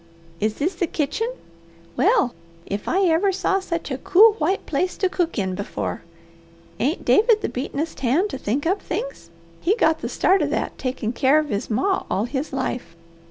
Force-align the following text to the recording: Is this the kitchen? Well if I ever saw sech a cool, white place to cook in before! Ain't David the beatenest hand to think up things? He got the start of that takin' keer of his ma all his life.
Is 0.39 0.55
this 0.55 0.73
the 0.73 0.87
kitchen? 0.87 1.29
Well 1.95 2.33
if 2.65 2.87
I 2.87 3.03
ever 3.05 3.31
saw 3.31 3.59
sech 3.59 3.91
a 3.91 3.99
cool, 3.99 4.33
white 4.39 4.65
place 4.65 4.97
to 4.97 5.07
cook 5.09 5.37
in 5.37 5.53
before! 5.53 6.01
Ain't 6.79 7.05
David 7.05 7.41
the 7.41 7.49
beatenest 7.49 7.99
hand 7.99 8.31
to 8.31 8.39
think 8.39 8.65
up 8.65 8.81
things? 8.81 9.29
He 9.59 9.75
got 9.75 9.99
the 9.99 10.09
start 10.09 10.41
of 10.41 10.49
that 10.49 10.75
takin' 10.79 11.13
keer 11.13 11.37
of 11.37 11.49
his 11.49 11.69
ma 11.69 12.05
all 12.09 12.25
his 12.25 12.51
life. 12.51 12.95